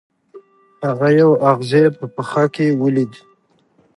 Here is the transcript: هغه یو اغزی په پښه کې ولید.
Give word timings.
هغه 0.85 1.09
یو 1.21 1.31
اغزی 1.51 1.85
په 1.97 2.05
پښه 2.15 2.43
کې 2.55 2.67
ولید. 2.81 3.13